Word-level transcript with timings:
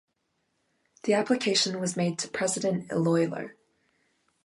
The 1.03 1.13
application 1.13 1.79
was 1.79 1.95
made 1.95 2.17
to 2.17 2.27
President 2.27 2.91
Iloilo. 2.91 3.51